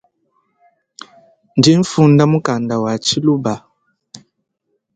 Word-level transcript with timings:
Ndinfunda 1.57 2.23
mukanda 2.31 2.75
wa 2.83 2.93
tshiluba. 3.03 3.53